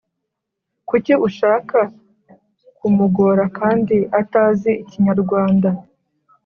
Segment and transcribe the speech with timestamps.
[0.87, 1.79] Kuki ushaka
[2.77, 5.69] kumugora kandi atazi ikinyarwanda